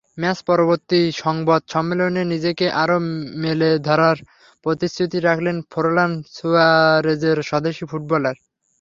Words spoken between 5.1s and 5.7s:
রাখলেন